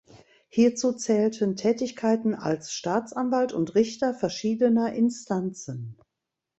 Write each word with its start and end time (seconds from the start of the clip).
Hierzu 0.49 0.93
zählten 0.93 1.55
Tätigkeiten 1.57 2.33
als 2.33 2.71
Staatsanwalt 2.73 3.53
und 3.53 3.75
Richter 3.75 4.15
verschiedener 4.15 4.93
Instanzen. 4.93 5.95